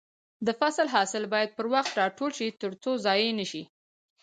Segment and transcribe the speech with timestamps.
[0.45, 3.63] د فصل حاصل باید پر وخت راټول شي ترڅو ضايع نشي.